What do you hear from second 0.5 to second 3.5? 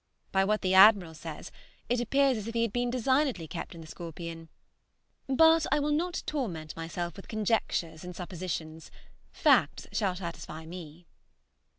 the Admiral says, it appears as if he had been designedly